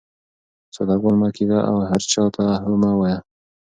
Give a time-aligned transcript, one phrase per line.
[0.75, 3.17] ساده ګل مه کېږه او هر چا ته هو مه وایه.